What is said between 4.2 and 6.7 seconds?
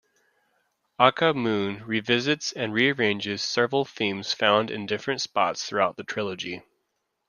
found in different spots throughout the trilogy.